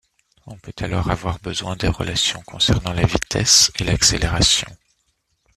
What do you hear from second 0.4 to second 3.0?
On peut alors avoir besoin des relations concernant